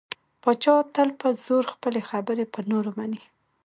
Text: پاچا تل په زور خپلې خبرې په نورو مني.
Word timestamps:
پاچا 0.41 0.75
تل 0.95 1.09
په 1.21 1.27
زور 1.45 1.63
خپلې 1.73 2.01
خبرې 2.09 2.45
په 2.53 2.59
نورو 2.71 2.89
مني. 2.99 3.21